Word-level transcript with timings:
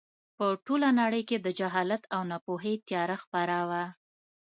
په 0.37 0.45
ټوله 0.65 0.89
نړۍ 1.01 1.21
کې 1.29 1.37
د 1.41 1.47
جهالت 1.59 2.03
او 2.15 2.21
ناپوهۍ 2.31 2.75
تیاره 2.87 3.17
خپره 3.23 3.57
وه. 3.69 3.83